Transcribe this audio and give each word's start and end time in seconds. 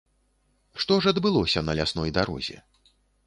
Што 0.83 0.97
ж 1.05 1.11
адбылося 1.11 1.63
на 1.67 1.77
лясной 1.79 2.15
дарозе? 2.17 2.57